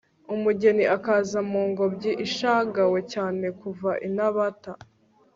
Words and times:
umugeni 0.35 0.83
akaza 0.95 1.39
mu 1.51 1.61
ngobyi 1.69 2.11
ishagawe 2.25 2.99
cyane 3.13 3.45
kuva 3.59 3.91
i 4.07 4.09
nabata 4.15 4.71